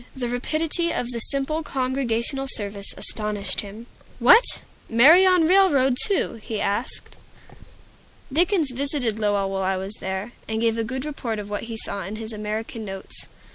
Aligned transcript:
The 0.15 0.29
rapidity 0.29 0.91
of 0.91 1.11
the 1.11 1.19
simple 1.19 1.61
Congregational 1.61 2.47
service 2.49 2.91
astonished 2.97 3.61
him. 3.61 3.85
"What? 4.17 4.63
Marry 4.89 5.27
on 5.27 5.45
railroad, 5.47 5.95
too?" 6.03 6.39
he 6.41 6.59
asked. 6.59 7.15
Dickens 8.33 8.71
visited 8.71 9.19
Lowell 9.19 9.51
while 9.51 9.61
I 9.61 9.77
was 9.77 9.93
there, 9.99 10.31
and 10.47 10.59
gave 10.59 10.79
a 10.79 10.83
good 10.83 11.05
report 11.05 11.37
of 11.37 11.51
what 11.51 11.65
he 11.69 11.77
saw 11.77 12.01
in 12.01 12.15
his 12.15 12.33
"American 12.33 12.83
Notes." 12.83 13.27